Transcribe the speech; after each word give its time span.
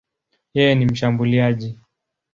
Yeye 0.55 0.75
ni 0.75 0.85
mshambuliaji. 0.85 1.77